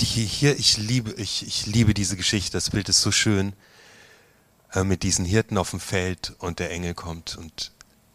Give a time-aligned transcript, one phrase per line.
[0.00, 2.52] die hier, ich liebe, ich, ich liebe diese Geschichte.
[2.52, 3.52] Das Bild ist so schön
[4.72, 7.72] äh, mit diesen Hirten auf dem Feld und der Engel kommt und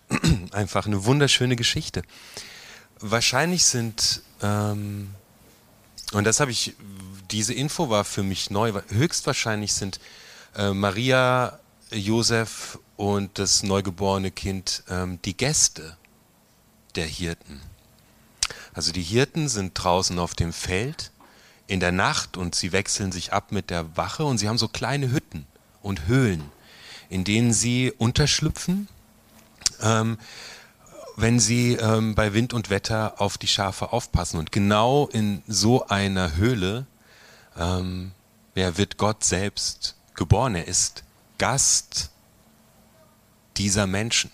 [0.51, 2.01] einfach eine wunderschöne Geschichte.
[2.99, 5.13] Wahrscheinlich sind, ähm,
[6.13, 6.76] und das habe ich,
[7.29, 9.99] diese Info war für mich neu, höchstwahrscheinlich sind
[10.56, 11.60] äh, Maria,
[11.92, 15.97] Josef und das neugeborene Kind ähm, die Gäste
[16.95, 17.62] der Hirten.
[18.73, 21.12] Also die Hirten sind draußen auf dem Feld
[21.67, 24.67] in der Nacht und sie wechseln sich ab mit der Wache und sie haben so
[24.67, 25.45] kleine Hütten
[25.81, 26.43] und Höhlen,
[27.09, 28.87] in denen sie unterschlüpfen,
[29.81, 30.17] ähm,
[31.15, 34.37] wenn sie ähm, bei Wind und Wetter auf die Schafe aufpassen.
[34.37, 36.85] Und genau in so einer Höhle
[37.57, 38.11] ähm,
[38.53, 40.55] ja, wird Gott selbst geboren.
[40.55, 41.03] Er ist
[41.37, 42.11] Gast
[43.57, 44.31] dieser Menschen.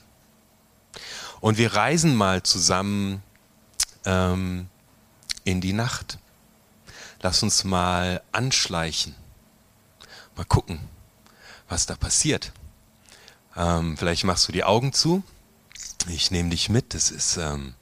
[1.40, 3.24] Und wir reisen mal zusammen
[4.06, 4.68] ähm,
[5.44, 6.18] in die Nacht.
[7.22, 9.16] Lass uns mal anschleichen.
[10.36, 10.80] Mal gucken,
[11.70, 12.52] was da passiert.
[13.56, 15.24] Ähm, vielleicht machst du die Augen zu.
[16.08, 16.96] Ich nehme dich mit.
[16.96, 17.76] Es ist ähm,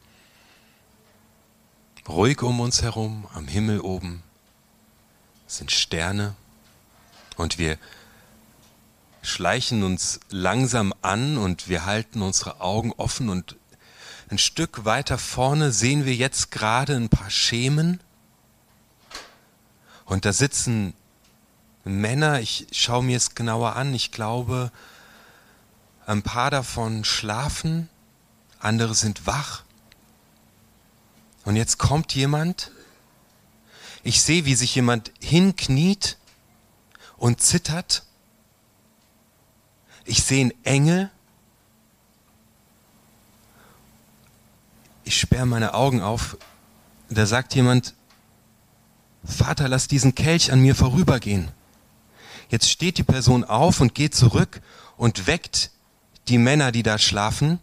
[2.08, 4.24] ruhig um uns herum, am Himmel oben.
[5.48, 6.36] Es sind Sterne.
[7.38, 7.78] Und wir
[9.22, 13.56] schleichen uns langsam an und wir halten unsere Augen offen und
[14.30, 18.02] ein Stück weiter vorne sehen wir jetzt gerade ein paar Schemen
[20.10, 20.96] und da sitzen
[21.86, 24.72] Männer, ich schaue mir es genauer an, ich glaube,
[26.08, 27.88] ein paar davon schlafen,
[28.60, 29.64] andere sind wach.
[31.46, 32.72] Und jetzt kommt jemand,
[34.04, 36.18] ich sehe, wie sich jemand hinkniet
[37.18, 38.04] und zittert.
[40.06, 41.12] Ich sehe einen Engel.
[45.04, 46.38] Ich sperre meine Augen auf.
[47.10, 47.94] Da sagt jemand,
[49.24, 51.50] Vater, lass diesen Kelch an mir vorübergehen.
[52.50, 54.62] Jetzt steht die Person auf und geht zurück
[54.98, 55.72] und weckt
[56.28, 57.60] die Männer, die da schlafen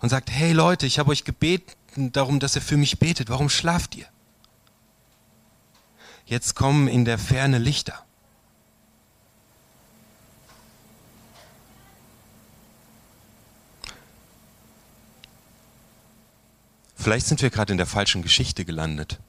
[0.00, 3.28] und sagt, hey Leute, ich habe euch gebeten darum, dass ihr für mich betet.
[3.28, 4.06] Warum schlaft ihr?
[6.26, 8.02] Jetzt kommen in der Ferne Lichter.
[16.96, 19.20] Vielleicht sind wir gerade in der falschen Geschichte gelandet.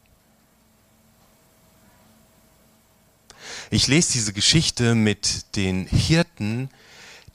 [3.69, 6.69] Ich lese diese Geschichte mit den Hirten,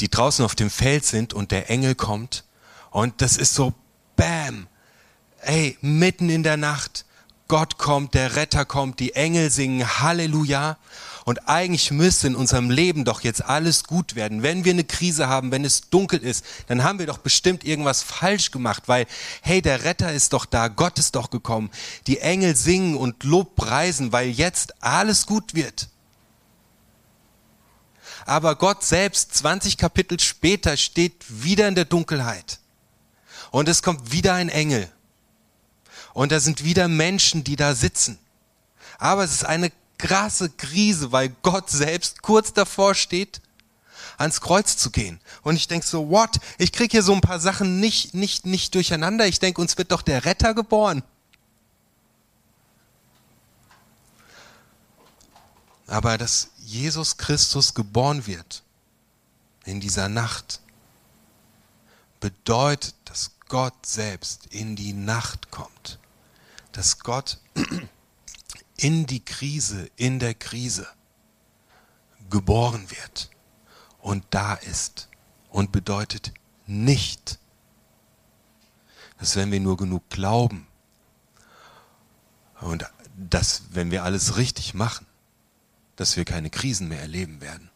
[0.01, 2.45] die draußen auf dem Feld sind und der Engel kommt.
[2.91, 3.75] Und das ist so,
[4.17, 4.67] bam,
[5.43, 7.05] ey, mitten in der Nacht.
[7.49, 10.79] Gott kommt, der Retter kommt, die Engel singen Halleluja.
[11.27, 14.43] Und eigentlich müsste in unserem Leben doch jetzt alles gut werden.
[14.43, 18.03] Wenn wir eine Krise haben, wenn es dunkel ist, dann haben wir doch bestimmt irgendwas
[18.03, 19.07] falsch gemacht, weil,
[19.43, 21.71] hey, der Retter ist doch da, Gott ist doch gekommen.
[22.07, 25.92] Die Engel singen und Lob preisen, weil jetzt alles gut wird.
[28.27, 32.61] Aber Gott selbst, 20 Kapitel später, steht wieder in der Dunkelheit.
[33.51, 34.91] Und es kommt wieder ein Engel.
[36.15, 38.19] Und da sind wieder Menschen, die da sitzen.
[38.99, 43.41] Aber es ist eine krasse Krise, weil Gott selbst kurz davor steht,
[44.19, 45.21] ans Kreuz zu gehen.
[45.43, 46.39] Und ich denke so, what?
[46.59, 49.27] Ich krieg hier so ein paar Sachen nicht, nicht, nicht durcheinander.
[49.27, 51.03] Ich denke, uns wird doch der Retter geboren.
[55.87, 58.63] Aber dass Jesus Christus geboren wird
[59.67, 60.63] in dieser Nacht,
[62.19, 65.99] bedeutet, dass Gott selbst in die Nacht kommt.
[66.73, 67.39] Dass Gott
[68.79, 70.89] in die Krise, in der Krise
[72.31, 73.29] geboren wird
[73.99, 75.11] und da ist
[75.51, 76.33] und bedeutet
[76.67, 77.39] nicht,
[79.19, 80.67] dass wenn wir nur genug glauben
[82.63, 85.07] und dass wenn wir alles richtig machen,
[85.97, 87.71] dass wir keine Krisen mehr erleben werden.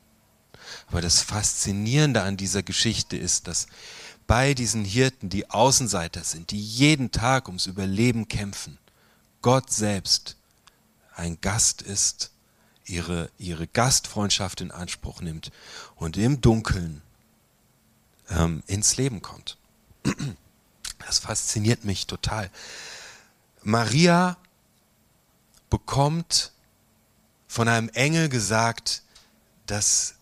[0.88, 3.66] Aber das Faszinierende an dieser Geschichte ist, dass
[4.26, 8.78] bei diesen Hirten, die Außenseiter sind, die jeden Tag ums Überleben kämpfen,
[9.42, 10.36] Gott selbst
[11.14, 12.32] ein Gast ist,
[12.84, 15.50] ihre, ihre Gastfreundschaft in Anspruch nimmt
[15.94, 17.02] und im Dunkeln
[18.28, 19.58] ähm, ins Leben kommt.
[21.06, 22.50] Das fasziniert mich total.
[23.62, 24.36] Maria
[25.70, 26.52] bekommt
[27.56, 29.00] von einem Engel gesagt,
[29.64, 30.16] dass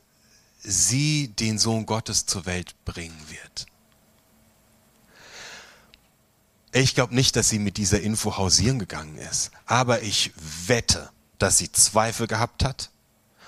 [0.60, 3.66] sie den Sohn Gottes zur Welt bringen wird.
[6.70, 10.32] Ich glaube nicht, dass sie mit dieser Info hausieren gegangen ist, aber ich
[10.68, 12.90] wette, dass sie Zweifel gehabt hat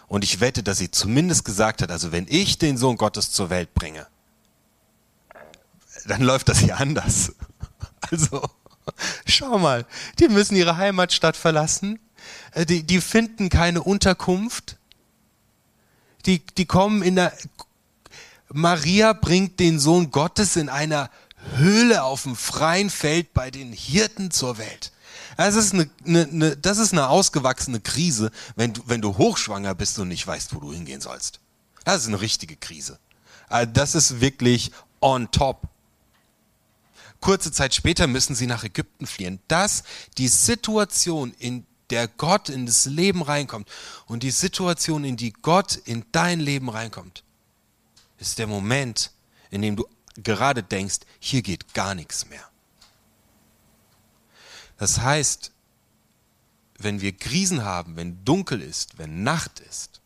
[0.08, 3.50] und ich wette, dass sie zumindest gesagt hat, also wenn ich den Sohn Gottes zur
[3.50, 4.08] Welt bringe,
[6.06, 7.32] dann läuft das hier anders.
[8.10, 8.48] Also,
[9.26, 9.84] schau mal,
[10.20, 11.98] die müssen ihre Heimatstadt verlassen,
[12.68, 14.76] die, die finden keine Unterkunft.
[16.24, 17.32] Die, die kommen in der,
[18.52, 21.10] Maria bringt den Sohn Gottes in einer
[21.56, 24.92] Höhle auf dem freien Feld bei den Hirten zur Welt.
[25.36, 29.74] Das ist eine, eine, eine, das ist eine ausgewachsene Krise, wenn du, wenn du hochschwanger
[29.74, 31.40] bist und nicht weißt, wo du hingehen sollst.
[31.84, 32.98] Das ist eine richtige Krise.
[33.48, 35.68] Also das ist wirklich on top.
[37.20, 39.40] Kurze Zeit später müssen sie nach Ägypten fliehen.
[39.48, 39.84] Das,
[40.18, 43.68] die Situation, in der Gott in das Leben reinkommt
[44.06, 47.22] und die Situation, in die Gott in dein Leben reinkommt,
[48.18, 49.12] ist der Moment,
[49.50, 49.86] in dem du
[50.16, 52.48] gerade denkst, hier geht gar nichts mehr.
[54.78, 55.52] Das heißt,
[56.78, 60.00] wenn wir Krisen haben, wenn dunkel ist, wenn Nacht ist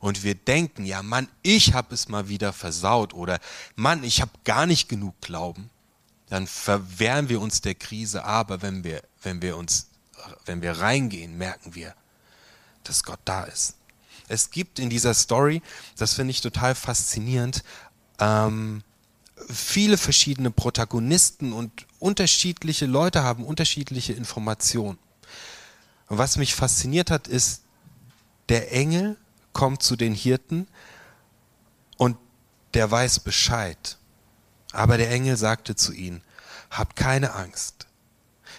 [0.00, 3.40] und wir denken, ja Mann, ich habe es mal wieder versaut oder
[3.74, 5.70] Mann, ich habe gar nicht genug Glauben,
[6.28, 9.88] dann verwehren wir uns der Krise, aber wenn wir, wenn wir uns,
[10.46, 11.94] wenn wir reingehen, merken wir,
[12.84, 13.76] dass Gott da ist.
[14.28, 15.62] Es gibt in dieser Story,
[15.96, 17.62] das finde ich total faszinierend,
[18.18, 18.82] ähm,
[19.50, 24.98] viele verschiedene Protagonisten und unterschiedliche Leute haben unterschiedliche Informationen.
[26.08, 27.62] Und was mich fasziniert hat, ist,
[28.48, 29.16] der Engel
[29.52, 30.68] kommt zu den Hirten
[31.96, 32.16] und
[32.74, 33.98] der weiß Bescheid.
[34.72, 36.22] Aber der Engel sagte zu ihnen,
[36.70, 37.86] habt keine Angst.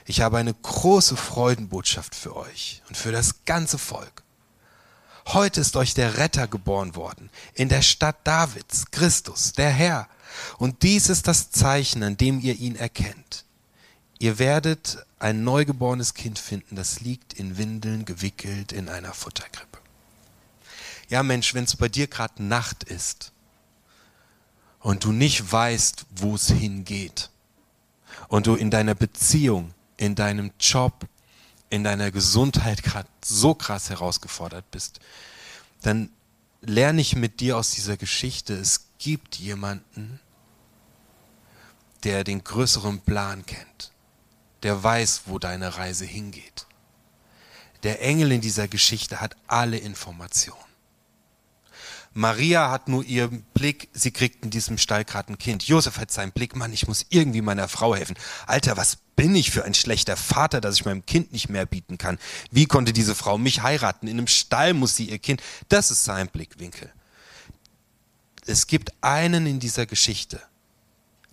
[0.06, 4.24] Ich habe eine große Freudenbotschaft für euch und für das ganze Volk.
[5.28, 10.08] Heute ist euch der Retter geboren worden, in der Stadt Davids, Christus, der Herr.
[10.60, 13.46] Und dies ist das Zeichen, an dem ihr ihn erkennt.
[14.20, 19.80] Ihr werdet ein neugeborenes Kind finden, das liegt in Windeln gewickelt in einer Futterkrippe.
[21.10, 23.32] Ja Mensch, wenn es bei dir gerade Nacht ist
[24.80, 27.32] und du nicht weißt, wo es hingeht
[28.28, 31.08] und du in deiner Beziehung, in deinem Job,
[31.70, 35.00] in deiner Gesundheit gerade so krass herausgefordert bist,
[35.82, 36.10] dann
[36.62, 40.20] lerne ich mit dir aus dieser Geschichte, es gibt jemanden,
[42.04, 43.92] der den größeren Plan kennt,
[44.64, 46.66] der weiß, wo deine Reise hingeht.
[47.84, 50.60] Der Engel in dieser Geschichte hat alle Informationen.
[52.14, 55.68] Maria hat nur ihren Blick, sie kriegt in diesem Stall gerade ein Kind.
[55.68, 58.16] Josef hat seinen Blick, Mann, ich muss irgendwie meiner Frau helfen.
[58.48, 61.98] Alter, was bin ich für ein schlechter Vater, dass ich meinem Kind nicht mehr bieten
[61.98, 62.20] kann?
[62.52, 64.08] Wie konnte diese Frau mich heiraten?
[64.08, 65.42] In einem Stall muss sie ihr Kind.
[65.70, 66.92] Das ist sein Blickwinkel.
[68.46, 70.42] Es gibt einen in dieser Geschichte,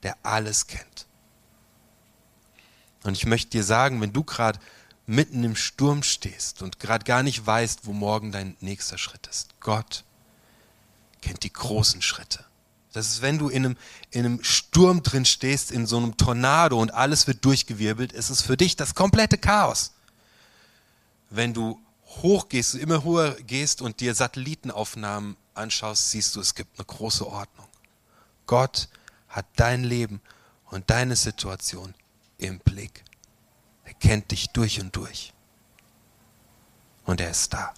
[0.02, 1.06] der alles kennt.
[3.02, 4.58] Und ich möchte dir sagen, wenn du gerade
[5.06, 9.60] mitten im Sturm stehst und gerade gar nicht weißt, wo morgen dein nächster Schritt ist,
[9.60, 10.04] Gott
[11.20, 12.44] kennt die großen Schritte.
[12.92, 13.76] Das ist, wenn du in einem,
[14.10, 18.42] in einem Sturm drin stehst, in so einem Tornado und alles wird durchgewirbelt, ist es
[18.42, 19.92] für dich das komplette Chaos.
[21.30, 26.84] Wenn du hochgehst, immer höher gehst und dir Satellitenaufnahmen anschaust, siehst du, es gibt eine
[26.84, 27.66] große Ordnung.
[28.46, 28.88] Gott
[29.28, 30.20] hat dein Leben
[30.66, 31.94] und deine Situation
[32.36, 33.04] im Blick.
[33.84, 35.32] Er kennt dich durch und durch.
[37.04, 37.72] Und er ist da.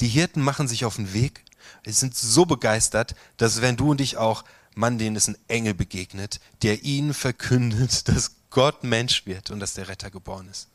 [0.00, 1.44] Die Hirten machen sich auf den Weg
[1.84, 4.44] sind so begeistert, dass wenn du und ich auch,
[4.74, 9.74] Mann, denen ist ein Engel begegnet, der ihnen verkündet, dass Gott Mensch wird und dass
[9.74, 10.68] der Retter geboren ist.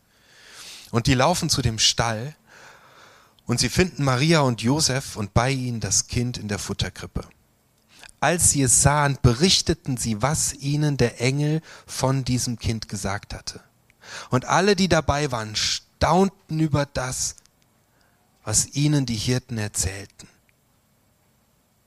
[0.92, 2.36] Und die laufen zu dem Stall
[3.46, 7.26] und sie finden Maria und Josef und bei ihnen das Kind in der Futterkrippe.
[8.20, 13.60] Als sie es sahen, berichteten sie, was ihnen der Engel von diesem Kind gesagt hatte.
[14.30, 17.36] Und alle, die dabei waren, staunten über das,
[18.44, 20.28] was ihnen die Hirten erzählten.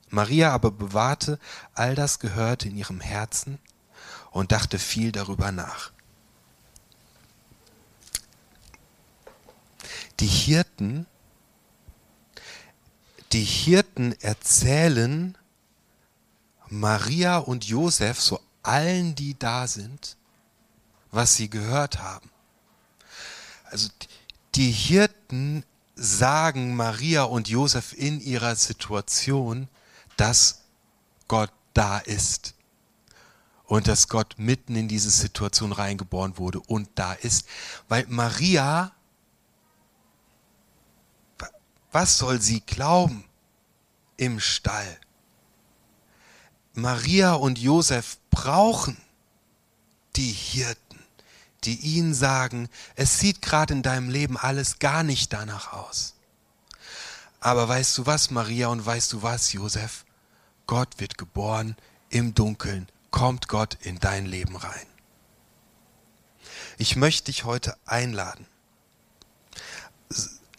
[0.09, 1.39] Maria aber bewahrte
[1.73, 3.59] all das Gehörte in ihrem Herzen
[4.31, 5.91] und dachte viel darüber nach.
[10.19, 11.05] Die Hirten,
[13.31, 15.37] die Hirten erzählen
[16.69, 20.17] Maria und Josef, so allen, die da sind,
[21.11, 22.29] was sie gehört haben.
[23.65, 23.89] Also
[24.55, 25.63] die Hirten
[25.95, 29.67] sagen Maria und Josef in ihrer Situation,
[30.17, 30.63] dass
[31.27, 32.53] Gott da ist
[33.65, 37.47] und dass Gott mitten in diese Situation reingeboren wurde und da ist.
[37.87, 38.91] Weil Maria,
[41.91, 43.25] was soll sie glauben
[44.15, 44.99] im Stall?
[46.73, 48.97] Maria und Josef brauchen
[50.15, 50.99] die Hirten,
[51.63, 56.13] die ihnen sagen, es sieht gerade in deinem Leben alles gar nicht danach aus.
[57.39, 60.05] Aber weißt du was, Maria, und weißt du was, Josef?
[60.67, 61.75] Gott wird geboren
[62.09, 64.85] im Dunkeln, kommt Gott in dein Leben rein.
[66.77, 68.45] Ich möchte dich heute einladen,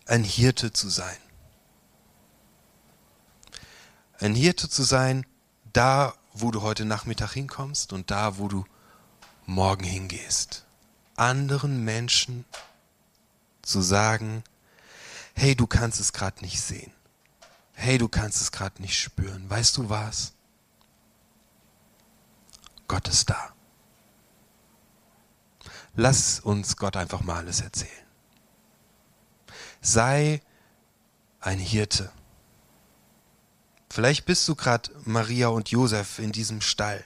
[0.07, 1.17] ein Hirte zu sein.
[4.19, 5.25] Ein Hirte zu sein,
[5.73, 8.65] da, wo du heute Nachmittag hinkommst und da, wo du
[9.47, 10.65] morgen hingehst.
[11.15, 12.45] Anderen Menschen
[13.63, 14.43] zu sagen,
[15.35, 16.93] hey, du kannst es gerade nicht sehen.
[17.81, 19.49] Hey, du kannst es gerade nicht spüren.
[19.49, 20.33] Weißt du was?
[22.89, 23.55] Gott ist da.
[25.95, 28.05] Lass uns Gott einfach mal alles erzählen.
[29.81, 30.43] Sei
[31.39, 32.11] ein Hirte.
[33.89, 37.05] Vielleicht bist du gerade Maria und Josef in diesem Stall.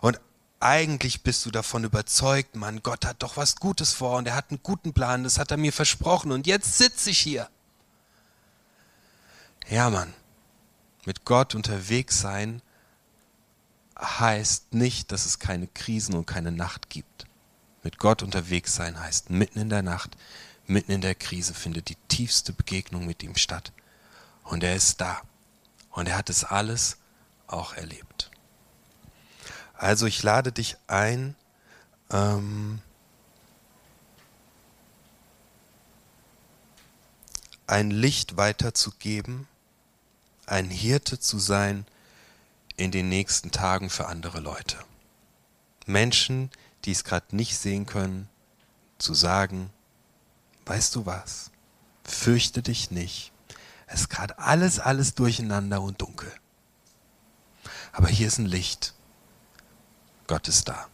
[0.00, 0.20] Und
[0.60, 4.50] eigentlich bist du davon überzeugt, Mann, Gott hat doch was Gutes vor und er hat
[4.50, 7.50] einen guten Plan, das hat er mir versprochen und jetzt sitze ich hier.
[9.68, 10.12] Ja, Mann,
[11.04, 12.62] mit Gott unterwegs sein
[13.98, 17.26] heißt nicht, dass es keine Krisen und keine Nacht gibt.
[17.82, 20.16] Mit Gott unterwegs sein heißt, mitten in der Nacht,
[20.66, 23.72] mitten in der Krise findet die tiefste Begegnung mit ihm statt.
[24.44, 25.20] Und er ist da.
[25.90, 26.98] Und er hat es alles
[27.46, 28.30] auch erlebt.
[29.74, 31.34] Also ich lade dich ein,
[32.10, 32.80] ähm,
[37.66, 39.48] ein Licht weiterzugeben,
[40.50, 41.86] ein Hirte zu sein
[42.76, 44.76] in den nächsten Tagen für andere Leute.
[45.86, 46.50] Menschen,
[46.84, 48.28] die es gerade nicht sehen können,
[48.98, 49.70] zu sagen,
[50.66, 51.50] weißt du was,
[52.04, 53.32] fürchte dich nicht,
[53.86, 56.32] es ist gerade alles, alles durcheinander und dunkel.
[57.92, 58.94] Aber hier ist ein Licht.
[60.28, 60.86] Gott ist da.